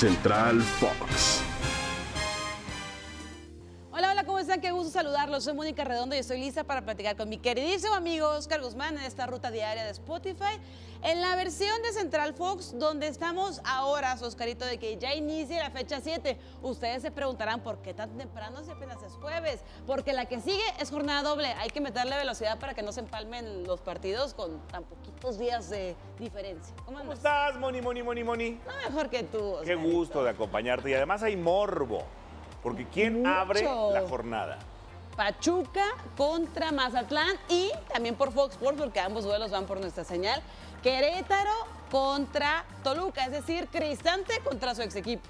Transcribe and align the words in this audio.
Central 0.00 0.62
Fox. 0.80 1.49
Están? 4.50 4.60
Qué 4.60 4.72
gusto 4.72 4.90
saludarlos. 4.90 5.44
Soy 5.44 5.54
Mónica 5.54 5.84
Redondo 5.84 6.16
y 6.16 6.18
estoy 6.18 6.40
lista 6.40 6.64
para 6.64 6.82
platicar 6.82 7.16
con 7.16 7.28
mi 7.28 7.38
queridísimo 7.38 7.94
amigo 7.94 8.28
Oscar 8.30 8.60
Guzmán 8.60 8.98
en 8.98 9.04
esta 9.04 9.26
ruta 9.26 9.52
diaria 9.52 9.84
de 9.84 9.90
Spotify, 9.90 10.58
en 11.02 11.20
la 11.20 11.36
versión 11.36 11.80
de 11.82 11.92
Central 11.92 12.34
Fox, 12.34 12.76
donde 12.76 13.06
estamos 13.06 13.60
ahora, 13.64 14.16
Oscarito, 14.20 14.64
de 14.64 14.78
que 14.78 14.98
ya 14.98 15.14
inicia 15.14 15.62
la 15.62 15.70
fecha 15.70 16.00
7. 16.00 16.36
Ustedes 16.62 17.02
se 17.02 17.12
preguntarán 17.12 17.60
por 17.60 17.78
qué 17.78 17.94
tan 17.94 18.10
temprano 18.18 18.64
si 18.64 18.72
apenas 18.72 19.00
es 19.04 19.12
jueves, 19.12 19.60
porque 19.86 20.12
la 20.12 20.26
que 20.26 20.40
sigue 20.40 20.64
es 20.80 20.90
jornada 20.90 21.22
doble. 21.22 21.46
Hay 21.58 21.70
que 21.70 21.80
meterle 21.80 22.16
velocidad 22.16 22.58
para 22.58 22.74
que 22.74 22.82
no 22.82 22.90
se 22.90 23.00
empalmen 23.00 23.64
los 23.68 23.80
partidos 23.80 24.34
con 24.34 24.58
tan 24.66 24.82
poquitos 24.82 25.38
días 25.38 25.70
de 25.70 25.94
diferencia. 26.18 26.74
¿Cómo, 26.84 26.98
¿Cómo 26.98 27.12
estás, 27.12 27.56
Moni, 27.56 27.80
Moni, 27.80 28.02
Moni, 28.02 28.24
Moni? 28.24 28.50
No 28.66 28.90
mejor 28.90 29.10
que 29.10 29.22
tú. 29.22 29.58
Qué 29.64 29.74
Oscarito. 29.76 29.96
gusto 29.96 30.24
de 30.24 30.30
acompañarte. 30.30 30.90
Y 30.90 30.94
además 30.94 31.22
hay 31.22 31.36
morbo. 31.36 32.04
Porque 32.62 32.86
¿quién 32.86 33.20
Mucho. 33.22 33.30
abre 33.30 33.62
la 33.62 34.02
jornada? 34.08 34.58
Pachuca 35.16 35.84
contra 36.16 36.72
Mazatlán 36.72 37.36
y 37.48 37.70
también 37.92 38.14
por 38.14 38.32
Fox 38.32 38.54
Sports, 38.54 38.80
porque 38.80 39.00
ambos 39.00 39.24
duelos 39.24 39.50
van 39.50 39.66
por 39.66 39.80
nuestra 39.80 40.04
señal. 40.04 40.40
Querétaro 40.82 41.52
contra 41.90 42.64
Toluca, 42.82 43.24
es 43.26 43.32
decir, 43.32 43.68
Cristante 43.68 44.40
contra 44.40 44.74
su 44.74 44.82
ex 44.82 44.96
equipo. 44.96 45.28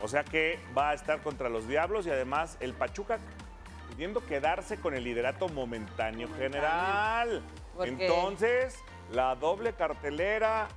O 0.00 0.08
sea 0.08 0.24
que 0.24 0.58
va 0.76 0.90
a 0.90 0.94
estar 0.94 1.22
contra 1.22 1.48
los 1.48 1.68
Diablos 1.68 2.06
y 2.06 2.10
además 2.10 2.56
el 2.60 2.72
Pachuca 2.74 3.18
pidiendo 3.90 4.24
quedarse 4.24 4.80
con 4.80 4.94
el 4.94 5.04
liderato 5.04 5.48
momentáneo, 5.48 6.28
Momentáneo. 6.28 6.36
general. 6.36 7.42
Entonces, 7.80 8.76
la 9.12 9.34
doble 9.34 9.72
cartelera 9.74 10.68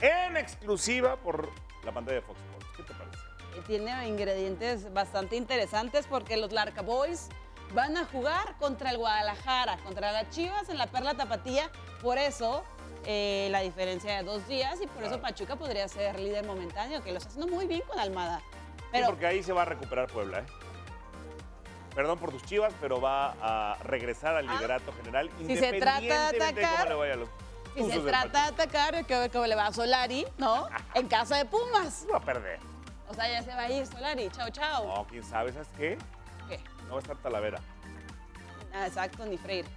en 0.00 0.36
exclusiva 0.36 1.16
por 1.16 1.48
la 1.84 1.92
pantalla 1.92 2.16
de 2.16 2.22
Fox 2.22 2.38
Sports. 2.40 2.66
¿Qué 2.76 2.82
te 2.82 2.94
parece? 2.94 3.18
Tiene 3.66 4.06
ingredientes 4.08 4.92
bastante 4.92 5.36
interesantes 5.36 6.06
porque 6.06 6.36
los 6.36 6.52
Larca 6.52 6.82
Boys 6.82 7.28
van 7.74 7.96
a 7.96 8.04
jugar 8.06 8.56
contra 8.58 8.90
el 8.90 8.98
Guadalajara, 8.98 9.78
contra 9.78 10.12
las 10.12 10.30
Chivas 10.30 10.68
en 10.68 10.78
la 10.78 10.86
Perla 10.86 11.14
Tapatía. 11.14 11.70
Por 12.02 12.18
eso 12.18 12.62
eh, 13.04 13.48
la 13.50 13.60
diferencia 13.60 14.16
de 14.16 14.22
dos 14.22 14.46
días 14.48 14.78
y 14.82 14.86
por 14.86 15.04
eso. 15.04 15.20
Pachuca 15.20 15.56
podría 15.56 15.88
ser 15.88 16.18
líder 16.20 16.44
momentáneo, 16.46 17.02
que 17.02 17.12
lo 17.12 17.18
está 17.18 17.30
haciendo 17.30 17.52
muy 17.54 17.66
bien 17.66 17.82
con 17.88 17.98
Almada. 17.98 18.40
Sí, 18.40 18.84
Pero 18.92 19.06
porque 19.08 19.26
ahí 19.26 19.42
se 19.42 19.52
va 19.52 19.62
a 19.62 19.64
recuperar 19.66 20.06
Puebla, 20.08 20.40
¿eh? 20.40 20.44
Perdón 21.94 22.18
por 22.18 22.30
tus 22.30 22.42
chivas, 22.44 22.74
pero 22.80 23.00
va 23.00 23.34
a 23.40 23.76
regresar 23.82 24.36
al 24.36 24.48
Ah, 24.48 24.54
liderato 24.54 24.92
general. 24.92 25.30
si 25.46 25.56
se 25.56 25.72
trata 25.80 26.00
de 26.00 26.44
atacar, 26.44 26.88
si 27.74 27.90
se 27.90 28.00
trata 28.00 28.42
de 28.42 28.48
atacar, 28.62 29.06
que 29.06 29.30
cómo 29.32 29.46
le 29.46 29.54
va 29.54 29.66
a 29.68 29.72
Solari, 29.72 30.26
¿no? 30.36 30.68
En 30.94 31.08
casa 31.08 31.38
de 31.38 31.46
Pumas. 31.46 32.06
Va 32.12 32.18
a 32.18 32.20
perder. 32.20 32.60
O 33.08 33.14
sea, 33.14 33.28
ya 33.28 33.42
se 33.42 33.50
va 33.50 33.62
a 33.62 33.70
ir 33.70 33.86
Solari. 33.86 34.28
Chao, 34.30 34.50
chao. 34.50 34.86
No, 34.86 35.06
quién 35.06 35.22
sabe, 35.24 35.52
¿sabes 35.52 35.68
qué? 35.76 35.98
¿Qué? 36.48 36.60
No 36.84 36.90
va 36.92 36.96
a 36.96 37.00
estar 37.00 37.16
Talavera. 37.18 37.60
Ah, 38.74 38.86
exacto, 38.86 39.24
ni 39.26 39.38
Freire. 39.38 39.68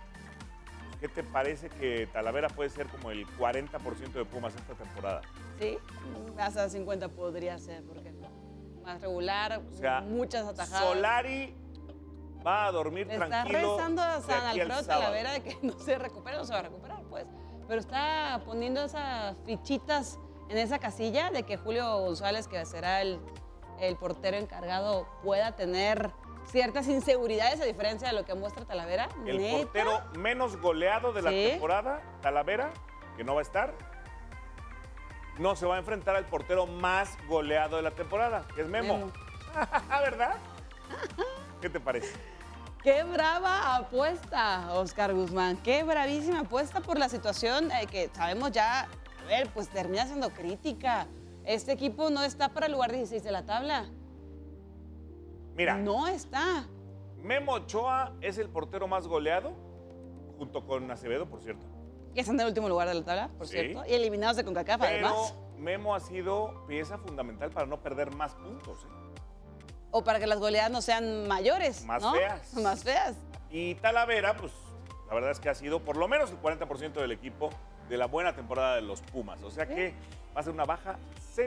¿Qué 0.99 1.07
te 1.07 1.23
parece 1.23 1.69
que 1.69 2.07
Talavera 2.07 2.49
puede 2.49 2.69
ser 2.69 2.87
como 2.87 3.11
el 3.11 3.25
40% 3.37 4.11
de 4.11 4.25
Pumas 4.25 4.53
esta 4.55 4.73
temporada? 4.73 5.21
¿Sí? 5.59 5.77
Hasta 6.37 6.67
50 6.69 7.07
podría 7.09 7.57
ser, 7.57 7.83
porque 7.83 8.11
más 8.83 8.99
regular, 9.01 9.61
O 9.71 9.77
sea, 9.77 10.01
muchas 10.01 10.45
atajadas. 10.45 10.83
Solari 10.83 11.55
va 12.45 12.65
a 12.67 12.71
dormir 12.71 13.07
Le 13.07 13.13
está 13.13 13.27
tranquilo. 13.27 13.77
rezando 13.77 14.01
a 14.01 14.21
San 14.21 14.43
Alfredo. 14.45 14.83
Talavera 14.83 15.31
de 15.33 15.43
que 15.43 15.57
no 15.61 15.79
se 15.79 15.97
recupere, 15.97 16.37
no 16.37 16.43
se 16.45 16.53
va 16.53 16.59
a 16.59 16.63
recuperar, 16.63 17.01
pues. 17.03 17.25
Pero 17.67 17.79
está 17.79 18.41
poniendo 18.45 18.83
esas 18.83 19.37
fichitas 19.45 20.19
en 20.49 20.57
esa 20.57 20.79
casilla 20.79 21.29
de 21.31 21.43
que 21.43 21.57
Julio 21.57 21.99
González, 21.99 22.47
que 22.47 22.65
será 22.65 23.01
el, 23.01 23.19
el 23.79 23.95
portero 23.95 24.35
encargado, 24.37 25.07
pueda 25.23 25.55
tener 25.55 26.11
ciertas 26.47 26.87
inseguridades 26.87 27.61
a 27.61 27.65
diferencia 27.65 28.07
de 28.09 28.15
lo 28.15 28.25
que 28.25 28.33
muestra 28.33 28.65
Talavera. 28.65 29.07
El 29.25 29.37
¿Neta? 29.37 29.57
portero 29.57 30.01
menos 30.17 30.59
goleado 30.59 31.13
de 31.13 31.21
la 31.21 31.29
Sí. 31.29 31.47
temporada, 31.51 32.01
Talavera, 32.21 32.71
que 33.15 33.23
no 33.23 33.35
va 33.35 33.41
a 33.41 33.43
estar, 33.43 33.73
no 35.37 35.55
se 35.55 35.65
va 35.67 35.75
a 35.75 35.77
enfrentar 35.79 36.15
al 36.15 36.25
portero 36.25 36.65
más 36.65 37.15
goleado 37.27 37.77
de 37.77 37.83
la 37.83 37.91
temporada, 37.91 38.45
que 38.55 38.61
es 38.61 38.67
Memo. 38.67 38.97
Memo. 38.97 39.11
¿Verdad? 40.01 40.35
¿Qué 41.61 41.69
te 41.69 41.79
parece? 41.79 42.13
Qué 42.83 43.03
brava 43.03 43.75
apuesta, 43.75 44.73
Oscar 44.73 45.13
Guzmán. 45.13 45.57
Qué 45.57 45.83
bravísima 45.83 46.39
apuesta 46.41 46.79
por 46.81 46.97
la 46.97 47.09
situación 47.09 47.69
eh, 47.71 47.85
que 47.87 48.09
sabemos 48.13 48.51
ya, 48.51 48.87
ver, 49.29 49.49
pues 49.53 49.69
termina 49.69 50.05
siendo 50.05 50.29
crítica. 50.31 51.07
Este 51.45 51.71
equipo 51.71 52.09
no 52.09 52.23
está 52.23 52.49
para 52.49 52.65
el 52.65 52.73
lugar 52.73 52.91
16 52.91 53.23
de 53.23 53.31
la 53.31 53.45
tabla. 53.45 53.85
Mira, 55.55 55.77
No 55.77 56.07
está. 56.07 56.65
Memo 57.21 57.53
Ochoa 57.53 58.13
es 58.21 58.37
el 58.37 58.47
portero 58.49 58.87
más 58.87 59.07
goleado, 59.07 59.51
junto 60.37 60.65
con 60.65 60.89
Acevedo, 60.89 61.25
por 61.29 61.41
cierto. 61.41 61.65
Que 62.13 62.21
están 62.21 62.35
en 62.35 62.41
el 62.41 62.47
último 62.47 62.69
lugar 62.69 62.87
de 62.87 62.93
la 62.95 63.03
tabla, 63.03 63.29
por 63.37 63.45
Sí. 63.47 63.53
cierto. 63.59 63.83
Y 63.85 63.93
eliminados 63.93 64.37
de 64.37 64.43
CONCACAF, 64.45 64.79
Pero 64.81 65.07
además. 65.07 65.35
Memo 65.57 65.93
ha 65.93 65.99
sido 65.99 66.65
pieza 66.67 66.97
fundamental 66.97 67.49
para 67.51 67.67
no 67.67 67.81
perder 67.81 68.15
más 68.15 68.33
puntos. 68.35 68.83
¿eh? 68.85 69.19
O 69.91 70.03
para 70.03 70.19
que 70.19 70.27
las 70.27 70.39
goleadas 70.39 70.71
no 70.71 70.81
sean 70.81 71.27
mayores. 71.27 71.83
Más 71.83 72.01
¿no? 72.01 72.13
feas. 72.13 72.53
Más 72.63 72.83
feas. 72.83 73.15
Y 73.51 73.75
Talavera, 73.75 74.37
pues 74.37 74.53
la 75.09 75.13
verdad 75.15 75.31
es 75.31 75.39
que 75.41 75.49
ha 75.49 75.55
sido 75.55 75.81
por 75.83 75.97
lo 75.97 76.07
menos 76.07 76.31
el 76.31 76.39
40% 76.39 76.93
del 77.01 77.11
equipo 77.11 77.49
de 77.89 77.97
la 77.97 78.05
buena 78.05 78.33
temporada 78.35 78.75
de 78.75 78.81
los 78.81 79.01
Pumas. 79.01 79.41
O 79.43 79.51
sea 79.51 79.67
que 79.67 79.93
va 80.35 80.41
a 80.41 80.43
ser 80.43 80.53
una 80.53 80.65
baja 80.65 80.97
Sí, 81.35 81.43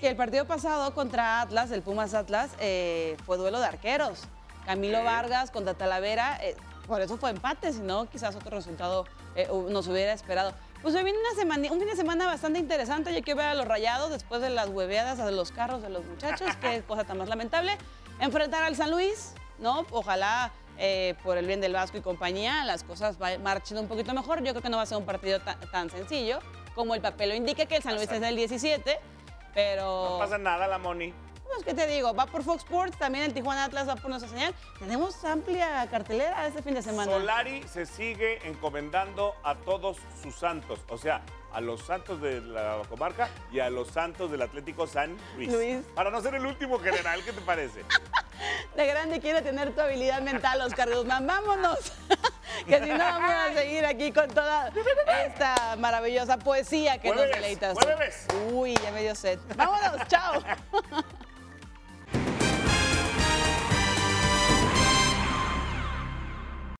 que, 0.00 0.08
el 0.08 0.16
partido 0.16 0.44
pasado 0.44 0.92
contra 0.94 1.40
Atlas, 1.40 1.70
el 1.70 1.82
Pumas 1.82 2.14
Atlas, 2.14 2.50
eh, 2.60 3.16
fue 3.24 3.36
duelo 3.38 3.58
de 3.60 3.66
arqueros. 3.66 4.24
Camilo 4.66 4.98
Sí. 4.98 5.04
Vargas 5.04 5.50
contra 5.50 5.74
Talavera, 5.74 6.38
eh, 6.42 6.56
por 6.86 7.00
eso 7.00 7.16
fue 7.16 7.30
empate, 7.30 7.72
si 7.72 7.80
no, 7.80 8.06
quizás 8.08 8.34
otro 8.36 8.56
resultado 8.56 9.06
eh, 9.36 9.48
nos 9.70 9.86
hubiera 9.88 10.12
esperado. 10.12 10.52
Pues 10.82 10.94
hoy 10.94 11.04
viene 11.04 11.18
una 11.18 11.34
semana, 11.38 11.72
un 11.72 11.78
fin 11.78 11.88
de 11.88 11.96
semana 11.96 12.26
bastante 12.26 12.58
interesante. 12.58 13.14
Yo 13.14 13.22
quiero 13.22 13.38
ver 13.38 13.46
a 13.48 13.54
los 13.54 13.66
rayados 13.66 14.10
después 14.10 14.42
de 14.42 14.50
las 14.50 14.68
hueveadas 14.68 15.16
de 15.18 15.32
los 15.32 15.50
carros 15.50 15.80
de 15.80 15.88
los 15.88 16.04
muchachos, 16.04 16.48
qué 16.60 16.82
cosa 16.82 17.04
tan 17.04 17.16
más 17.18 17.28
lamentable. 17.28 17.76
Enfrentar 18.20 18.62
al 18.64 18.76
San 18.76 18.90
Luis, 18.90 19.34
¿no? 19.58 19.86
Ojalá 19.90 20.52
eh, 20.78 21.14
por 21.22 21.38
el 21.38 21.46
bien 21.46 21.60
del 21.60 21.72
Vasco 21.72 21.96
y 21.96 22.00
compañía 22.00 22.64
las 22.64 22.82
cosas 22.84 23.16
marchen 23.42 23.78
un 23.78 23.88
poquito 23.88 24.12
mejor. 24.14 24.38
Yo 24.42 24.52
creo 24.52 24.62
que 24.62 24.68
no 24.70 24.76
va 24.78 24.82
a 24.82 24.86
ser 24.86 24.98
un 24.98 25.06
partido 25.06 25.40
ta- 25.40 25.58
tan 25.70 25.90
sencillo 25.90 26.38
como 26.74 26.94
el 26.94 27.00
papel 27.00 27.28
lo 27.30 27.34
indica, 27.36 27.66
que 27.66 27.76
el 27.76 27.82
San 27.82 27.94
Luis 27.94 28.10
es 28.10 28.20
del 28.20 28.34
17, 28.34 28.98
pero... 29.54 30.10
No 30.10 30.18
pasa 30.18 30.38
nada, 30.38 30.66
la 30.66 30.78
Moni. 30.78 31.14
Pues, 31.44 31.62
¿qué 31.64 31.72
te 31.74 31.86
digo? 31.86 32.12
Va 32.14 32.26
por 32.26 32.42
Fox 32.42 32.64
Sports, 32.64 32.98
también 32.98 33.24
el 33.24 33.32
Tijuana 33.32 33.64
Atlas 33.64 33.88
va 33.88 33.94
por 33.94 34.10
nuestra 34.10 34.28
señal. 34.28 34.52
Tenemos 34.80 35.24
amplia 35.24 35.86
cartelera 35.88 36.46
este 36.48 36.62
fin 36.62 36.74
de 36.74 36.82
semana. 36.82 37.12
Solari 37.12 37.62
se 37.68 37.86
sigue 37.86 38.44
encomendando 38.48 39.36
a 39.44 39.54
todos 39.54 39.98
sus 40.20 40.34
santos, 40.34 40.80
o 40.88 40.98
sea, 40.98 41.22
a 41.52 41.60
los 41.60 41.82
santos 41.82 42.20
de 42.20 42.40
la 42.40 42.82
comarca 42.88 43.28
y 43.52 43.60
a 43.60 43.70
los 43.70 43.86
santos 43.88 44.32
del 44.32 44.42
Atlético 44.42 44.88
San 44.88 45.16
Luis. 45.36 45.52
Luis. 45.52 45.76
Para 45.94 46.10
no 46.10 46.20
ser 46.20 46.34
el 46.34 46.44
último 46.44 46.80
general, 46.80 47.22
¿qué 47.24 47.32
te 47.32 47.40
parece? 47.42 47.84
De 48.76 48.86
grande 48.86 49.20
quiere 49.20 49.42
tener 49.42 49.74
tu 49.74 49.80
habilidad 49.80 50.20
mental, 50.20 50.60
Oscar 50.62 50.88
Guzmán. 50.92 51.26
Vámonos. 51.26 51.78
que 52.66 52.78
si 52.80 52.90
no, 52.90 52.98
vamos 52.98 53.30
a 53.30 53.54
seguir 53.54 53.84
aquí 53.84 54.12
con 54.12 54.28
toda 54.28 54.70
esta 55.24 55.76
maravillosa 55.76 56.38
poesía 56.38 56.98
que 56.98 57.10
nos 57.10 57.26
deleitas. 57.28 57.76
Uy, 58.52 58.74
ya 58.82 58.90
me 58.90 59.02
dio 59.02 59.14
sed. 59.14 59.38
Vámonos, 59.56 60.06
chao. 60.08 60.42